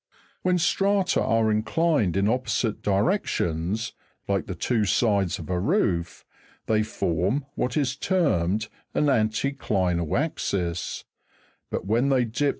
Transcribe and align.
When 0.41 0.57
strata 0.57 1.21
are 1.23 1.51
inclined 1.51 2.17
in 2.17 2.27
opposite 2.27 2.81
directions 2.81 3.89
(Jig. 4.27 4.27
261), 4.27 4.35
like 4.35 4.47
the 4.47 4.55
two 4.59 4.83
sides 4.85 5.37
of 5.37 5.47
a 5.47 5.59
roof, 5.59 6.25
they 6.65 6.81
form 6.81 7.45
what 7.53 7.77
is 7.77 7.95
termed 7.95 8.67
an 8.95 9.05
anteclinal 9.05 10.17
axis; 10.17 11.05
but 11.69 11.85
when 11.85 12.09
they 12.09 12.25
dip 12.25 12.35
Fig. 12.39 12.49